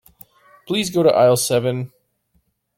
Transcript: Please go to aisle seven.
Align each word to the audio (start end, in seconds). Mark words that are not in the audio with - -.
Please 0.65 0.89
go 0.89 1.03
to 1.03 1.13
aisle 1.13 1.37
seven. 1.37 1.91